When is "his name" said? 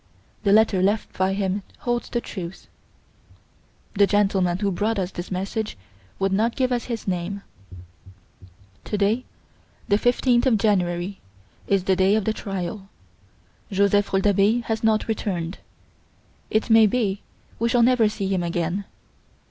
6.85-7.43